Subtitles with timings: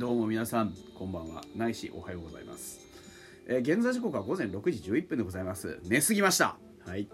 [0.00, 1.42] どうも皆さんこんばんは。
[1.54, 2.80] ないしおはようございます、
[3.46, 5.78] えー現在時刻は午前6時11分でございます。
[5.84, 6.56] 寝すぎました。
[6.86, 7.06] はい。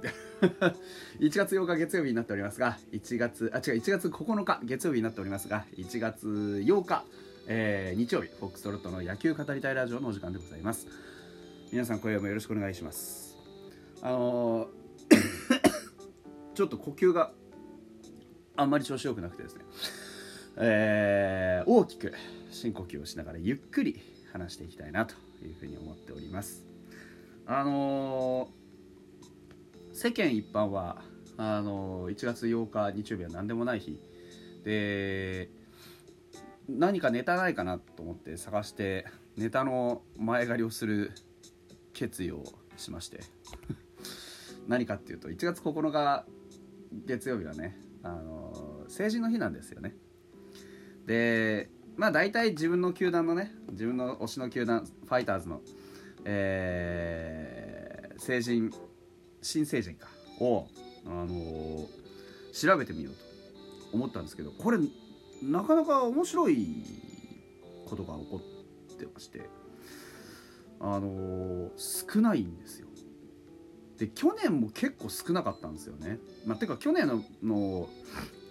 [1.18, 7.04] 1月8日月曜日になっておりますが1月あ違う1月9日月曜日になっておりますが1月8日、
[7.48, 10.86] えー日曜日フォックストロットの野球語りたいラジオのお時間でございます。
[11.72, 13.36] 皆さん今夜もよろしくお願いします。
[14.00, 15.16] あのー
[16.54, 17.32] ちょっと呼吸が
[18.54, 19.64] あんまり調子よくなくてですね。
[20.58, 22.12] えー大きく
[22.56, 24.00] 深呼吸をしながらゆっくり
[24.32, 26.64] 話していきたいなというふうに思っております。
[27.46, 28.66] あのー
[29.92, 31.02] 世間一般は
[31.36, 33.98] あのー1月8日日曜日は何でもない日
[34.64, 35.50] で
[36.68, 41.12] 何かネタないかなと思って探してネタの前借りをする
[41.92, 42.42] 決意を
[42.76, 43.20] しまして。
[44.66, 46.26] 何かっていうと1月9日
[47.04, 49.94] 月曜日はね、あのー成人の日なんですよね。
[51.06, 55.60] でまあ大体自分の球団のね自分の推しの球団ファイターズの、
[56.24, 58.72] えー成人
[59.42, 60.08] 新成人か
[60.40, 60.66] を、
[61.06, 61.86] あのー
[62.58, 63.20] 調べてみようと
[63.92, 64.78] 思ったんですけどこれ
[65.42, 66.66] なかなか面白い
[67.84, 68.40] ことが起こ
[68.94, 69.42] ってまして
[70.80, 71.70] あのー
[72.14, 72.88] 少ないんですよ
[73.98, 76.18] で去年も結構少なかったんですよね。
[76.44, 77.88] まあ、てか去年のの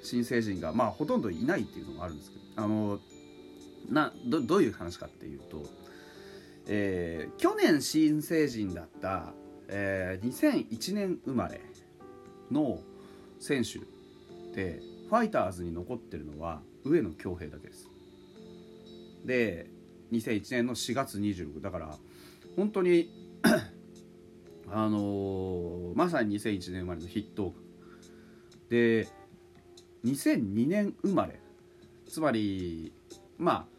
[0.04, 3.00] 新成人が、まあ、ほとんどいないっていうのがあるんですけどあの
[3.89, 5.64] などどういう話かっていうと、
[6.67, 9.33] えー去年新成人だった、
[9.67, 10.28] えー
[10.67, 11.61] 2001年生まれ
[12.52, 12.80] の
[13.39, 13.80] 選手
[14.56, 17.89] でファイターズに残ってるのは上野恭平だけです。
[19.25, 19.69] で
[20.11, 21.97] 2001年の4月26だから
[22.56, 23.09] 本当に
[24.69, 27.53] あのーまさに2001年生まれの筆頭
[28.69, 29.07] で
[30.03, 31.40] 2002年生まれ
[32.07, 32.94] つまり
[33.38, 33.75] まあ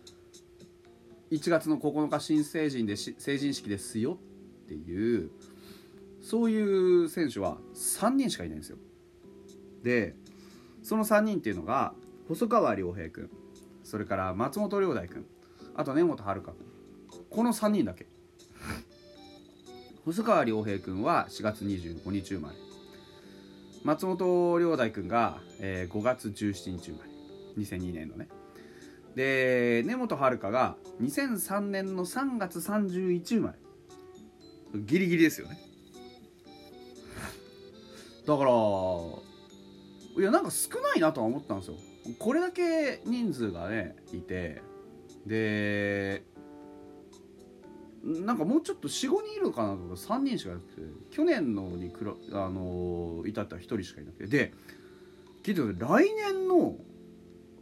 [1.30, 4.18] 1月の9日新成人で成人式ですよ
[4.64, 5.30] っていう
[6.22, 8.78] そういう選手は3人しかいないんですよ。
[9.82, 10.14] で
[10.82, 11.94] その3人っていうのが
[12.28, 13.30] 細川亮平君
[13.84, 15.24] それから松本亮大君
[15.74, 16.54] あと根本遥君
[17.30, 18.06] この3人だけ。
[20.04, 22.56] 細川亮平君は4月25日生まれ。
[23.82, 27.10] 松本亮大君が、えー5月17日生まれ。
[27.58, 28.28] 2002年のね。
[29.16, 33.58] で根本遥が2003年の3月31生まれ。
[34.80, 35.58] ギリギリですよね。
[38.26, 41.76] だからいやなんか少ないなとは思ったんですよ。
[42.18, 44.60] これだけ人数がねいて。
[45.24, 46.22] で
[48.04, 50.82] なんかもうちょっと45人いるかなと思ったら3人しかなくて。
[51.10, 54.26] 去年のにくらあのいたったら1人しかいなくて。
[54.26, 54.52] で
[55.42, 56.76] 聞いて来年の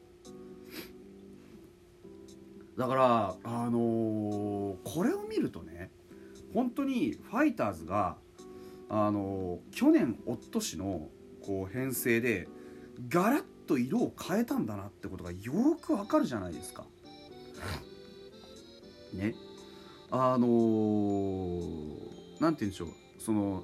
[2.76, 5.90] だからあのーこれを見るとね
[6.54, 8.16] 本当にファイターズが
[8.88, 11.08] あのー去年おとしの
[11.44, 12.46] こう編成で
[13.08, 16.84] ガラッと色を変えたんだなってことがよくわかるじゃないですか。
[19.14, 19.34] ね。
[20.10, 22.88] あのーなんて言うんでしょう。
[23.18, 23.62] その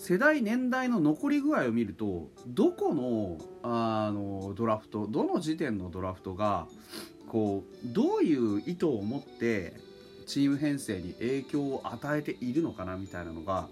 [0.00, 6.66] 世代年代の残り具合を見るとどこのあのドラフトどの時点のドラフトが
[7.28, 9.74] こうどういう意図を持って
[10.26, 13.68] チーム編成に影響を与えているのかなみたいなのが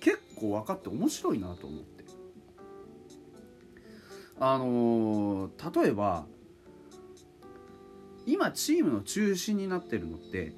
[0.00, 1.95] 結構分かって面白いなと思って
[4.38, 6.26] あのー例えば
[8.26, 10.52] 今チームの中心になってるのって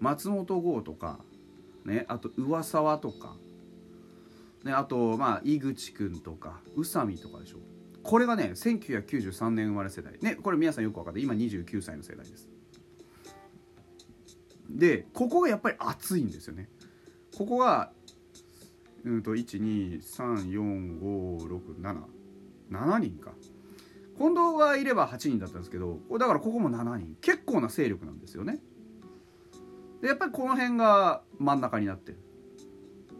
[0.00, 1.20] 松本剛とか、
[1.84, 3.36] ね、あと上沢とか、
[4.64, 7.58] ね、あとまあ井口君とか宇佐美とかでしょ。
[8.02, 10.14] これがね1993年生まれ世代。
[10.20, 12.50] ねこれ皆さんよく分かって今29歳の世代です。
[14.68, 16.68] でここがやっぱり熱いんですよね。
[17.38, 17.92] ここが
[19.04, 22.15] うんと1234567
[22.70, 23.32] 人か。
[24.18, 27.16] 近藤がいれば8人だったんですけどだからここも7人。
[27.20, 28.60] 結構な勢力なんですよね。
[30.00, 32.18] でやっぱりこの辺が真ん中になってる、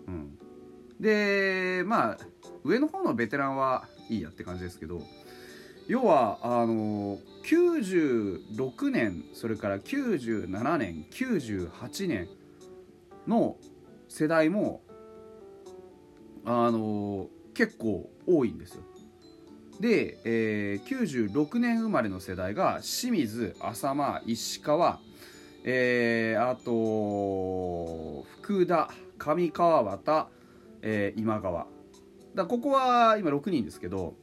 [0.08, 0.38] うん、
[1.00, 2.18] でまあ
[2.64, 5.00] 上の方のベテランはいいやって感じですけど
[5.88, 12.28] 要はあの96年それから97年98年
[13.26, 13.56] の
[14.08, 14.82] 世代も
[16.44, 18.82] あの結構多いんですよ。
[19.80, 24.98] で、えー、96年生まれの世代が清水浅間石川、
[25.64, 30.26] えー、あと福田上川端、
[30.82, 31.66] えー、今川。
[32.34, 34.14] だここは今6人ですけど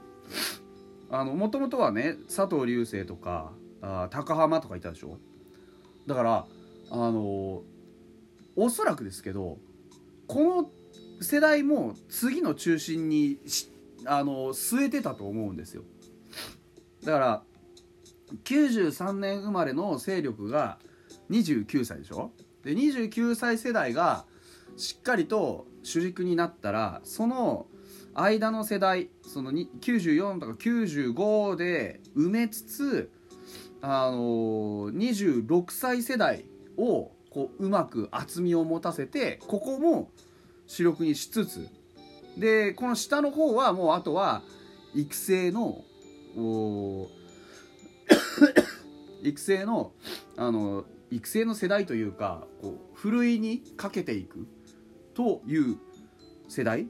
[1.10, 3.52] もともとはね佐藤隆星とか
[3.82, 5.18] あ高浜とかいたでしょ？
[6.08, 6.46] だから
[6.92, 7.64] あの
[8.56, 9.58] おそらくですけど
[10.28, 10.70] この
[11.22, 13.38] 世代も次の中心に
[14.06, 15.84] あの据えてたと思うんですよ。
[17.04, 17.44] だから
[18.44, 20.80] 93年生まれの勢力が
[21.30, 22.32] 29歳でしょ？
[22.64, 24.26] で29歳世代が
[24.78, 27.68] しっかりと主軸になったらその
[28.16, 33.12] 間の世代その94とか95で埋めつつ
[33.82, 36.46] あの26歳世代
[36.78, 40.10] をこううまく厚みを持たせてここも
[40.68, 41.68] 主力にしつつ
[42.38, 44.42] でこの下の方はもうあとは
[44.94, 45.84] 育成の
[49.24, 49.94] 育成の
[50.36, 54.48] あの育成の世代というかこうふるいにかけていく
[55.14, 55.78] という
[56.50, 56.88] 世代。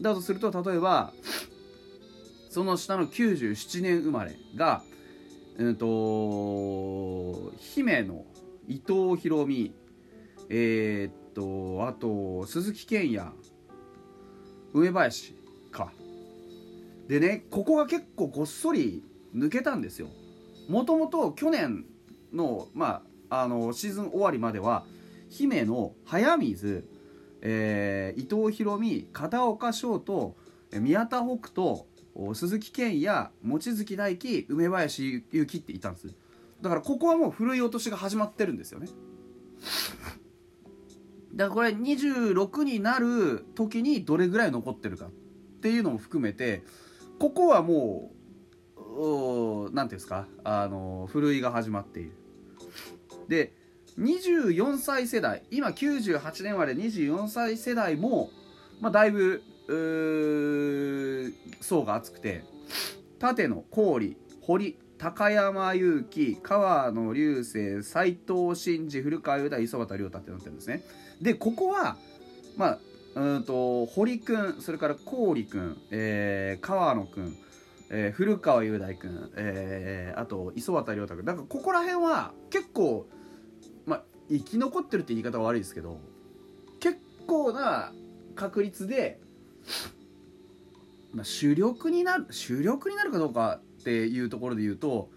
[0.00, 1.12] だとすると例えば
[2.48, 4.82] その下の97年生まれが、
[5.56, 8.24] うんと、姫の
[8.68, 9.72] 伊藤博美
[10.48, 13.32] えー、っとあと鈴木健也
[14.72, 15.34] 梅林
[15.70, 15.92] か。
[17.08, 19.02] でねここが結構ごっそり
[19.34, 20.08] 抜けたんですよ。
[20.68, 21.84] もともと去年
[22.32, 24.84] の,、まあ、あのシーズン終わりまでは
[25.28, 26.84] 姫の早水、
[27.40, 30.36] えー、伊藤博美片岡翔と
[30.72, 31.84] 宮田北斗
[32.34, 36.14] 鈴木健也望月大輝梅林勇輝っていたんです。
[36.60, 38.88] だからここはもう古い落としが始まってるんですよね。
[41.34, 45.10] だからこれ26になる時にどれぐらい残ってるかっ
[45.60, 46.62] ていうのも含めて
[47.18, 48.12] ここはも
[48.76, 50.26] う何ていうんですか？
[50.44, 52.12] あのふるいが始まっている。
[53.28, 53.54] で
[53.98, 58.30] 24歳世代今98年生まれ24歳世代も、
[58.80, 59.42] まあ、だいぶ
[61.60, 62.44] 層が厚くて
[63.18, 70.84] 舘野郡堀高山祐希川野流星斎藤真二古川雄大磯端亮太ってなってるんですね。
[71.20, 71.96] でここは
[72.56, 72.78] ま
[73.16, 77.36] あうんと堀君それから郡君、えー、川野君、
[77.90, 83.08] えー、古川雄大君、えー、あと磯端亮太君だからここら辺は結構
[83.84, 85.98] まあ生き残ってるって言い方は悪いですけど
[86.78, 87.92] 結構な
[88.36, 89.18] 確率で、
[91.12, 95.10] まあ、主力になる主力になるかどうかっていうところで言うと、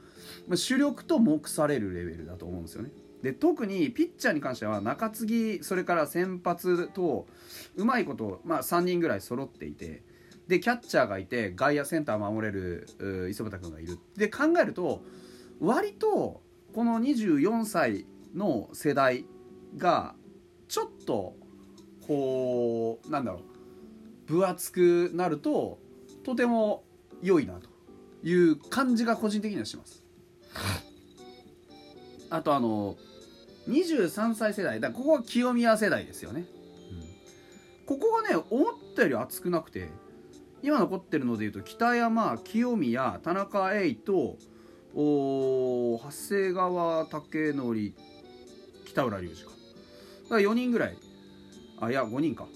[0.56, 2.90] 主力と目されるレベルだと思うんですよね。
[3.22, 7.26] で特にピッチャーに関しては中継ぎそれから先発と
[7.76, 10.04] うまいこと、まあ、3人ぐらい揃っていて
[10.48, 15.02] でキャッチャーがいて外野センター守れる磯畑君がいるで考えると
[15.60, 16.44] 割と
[16.76, 19.26] この24歳の世代
[19.76, 20.14] が
[20.68, 21.36] ちょっと
[22.06, 23.40] こうなんだろ
[24.30, 25.80] う分厚くなると
[26.24, 26.84] とても
[27.24, 27.70] 良いなと
[28.26, 30.04] いう感じが個人的にはします。
[32.30, 32.98] あとあの
[33.70, 36.46] 23歳世代だここは清宮世代ですよね、
[36.92, 39.90] うん、ここがね思ったより熱くなくて
[40.64, 44.38] 今残ってるのでいうと北山清宮田中栄と
[44.96, 47.94] お長谷川武則
[48.86, 49.52] 北浦隆二か。
[50.24, 50.98] だから4人ぐらい。
[51.80, 52.48] あいや5人か。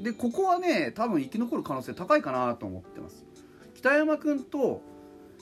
[0.00, 3.24] でここはね多分生き残る可能性高いかなと思ってます
[3.80, 4.82] 北山君と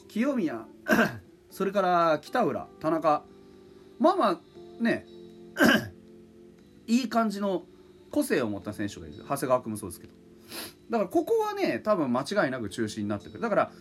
[0.07, 0.65] 清宮
[1.51, 3.25] それから北浦田中。
[3.99, 5.07] まあまあね
[6.87, 7.65] いい感じの
[8.13, 9.25] 個性を持った選手がいる。
[9.29, 10.13] 長谷川君もそうですけど。
[10.89, 13.41] だからここはね多分間違いなく中心になってくる。
[13.41, 13.73] だから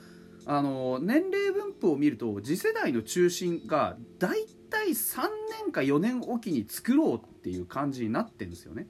[0.48, 5.22] あの年齢分布を見ると次世代の中心が大体3
[5.66, 8.88] 年か4年おきに作ろうっていう感じになってるんですよね。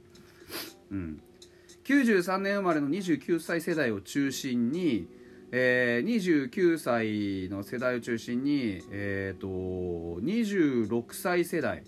[0.90, 1.22] うん、
[1.84, 5.17] 93年生まれの29歳世代を中心に、
[5.50, 9.48] えー、29歳の世代を中心に、えーと
[10.20, 11.84] 26歳世代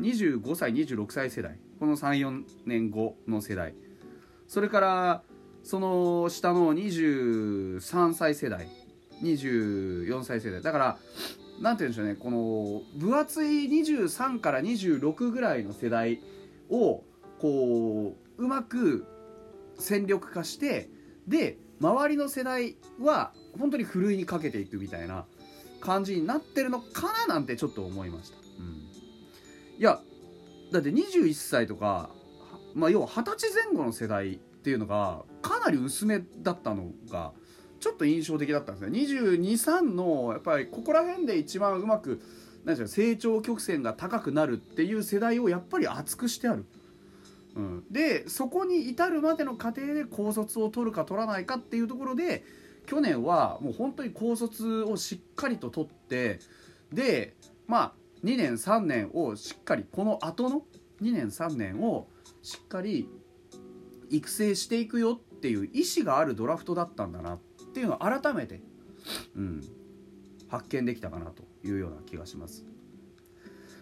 [0.00, 3.74] 25歳26歳世代この34年後の世代
[4.48, 5.22] それから
[5.62, 8.68] その下の23歳世代
[9.22, 10.98] 24歳世代だから
[11.60, 16.20] 何て言うんでしょうねこの分厚い23から26ぐらいの世代
[16.70, 17.02] を
[17.40, 19.06] こううまく
[19.78, 20.88] 戦力化して
[21.26, 25.26] で周りの世代は本当にふるいにかけていくみたいな
[25.80, 28.36] 感じになってるのかななんてちょっと思いました。
[28.38, 28.86] うん
[29.78, 30.00] いや
[30.72, 32.10] だって21歳とか、
[32.74, 37.32] まあ、要は二十歳前後の世代っていうのがかなり薄めだったのが
[37.78, 42.20] ちょっと印象的だったんですね223のやっぱりここら辺で一番うまく
[42.64, 46.64] 何でしょう成長曲線が高くなるっていう世代をやっぱり厚くしてある。
[47.90, 52.44] でそこに至るまでの過程で高卒を取るか取らないかっていうところで
[52.86, 56.40] 去年はもう本当に高卒をしっかりと取って
[56.92, 57.34] で
[57.66, 57.92] まあ
[58.24, 60.62] 2年3年をしっかりこの後の
[61.02, 62.08] 2年3年を
[62.42, 63.08] しっかり
[64.10, 67.38] 育成していくよっていう意思があるドラフトだったんだなっ
[67.74, 68.60] ていうのを改めて、
[69.34, 69.62] うん、
[70.48, 72.64] 発見できたかなというような気がします。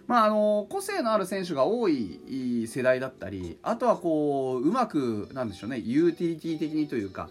[0.07, 7.31] まあ、あの個性のある選手が多い世代だったりあとはこううまくなんでしょうねユーティリティ的にというか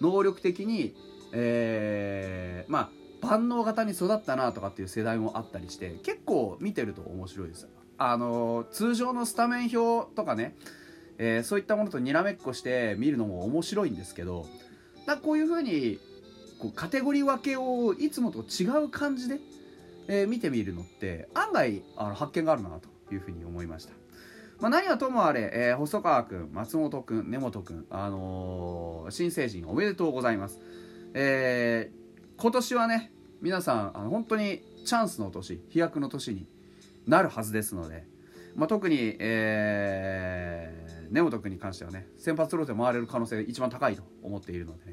[0.00, 0.94] 能力的に、
[1.32, 2.90] えー、ま
[3.22, 7.68] あ万能型に育ったなとかっていう世代もあったりして結構見てると面白いです。
[7.98, 10.56] あの通常のスタメン表とかね、
[11.18, 14.46] えー、そういったものとにらめっこして見るのも面白いんですけど
[15.06, 16.00] だこういうふうに
[16.58, 19.38] こうカテゴリー分けをいつもと違う感じで、
[20.08, 23.92] えー、見てみるのって案外あの発見があるなというふうに思いました。
[24.60, 30.60] まあ、何はともあれ、えー、細川君、松本君、根本君、あのー、新成人おめでとうございます。
[31.14, 36.46] えー、今年はね、皆さん、あの本当にチャンスの年、飛躍の年に
[37.08, 38.06] なるはずですので、
[38.54, 44.92] まあ、特に、えー、根本君に関してはね、先発ローテ回れる可能性が一番高いと思っているので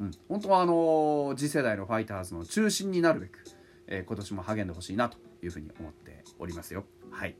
[0.00, 3.38] うん、本当はあの次世代のファイターズの中心になるべく、
[3.86, 6.84] えー、今年も励んでほしいなというふうに思っておりますよ。
[7.10, 7.36] はい。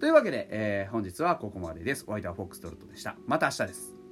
[0.00, 2.04] というわけで、えー、本日はここまでです。
[2.06, 3.16] お相手はフォックストロットでした。
[3.26, 4.03] また明日です。